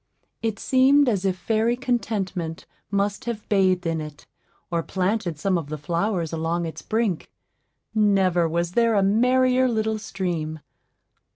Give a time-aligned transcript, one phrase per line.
[0.41, 4.25] It seemed as if fairy Contentment must have bathed in it,
[4.71, 7.31] or planted some of the flowers along its brink;
[7.93, 10.59] never was there a merrier little stream.